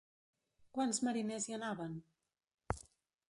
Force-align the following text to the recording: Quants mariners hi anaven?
Quants 0.77 1.01
mariners 1.07 1.47
hi 1.51 1.57
anaven? 1.57 1.93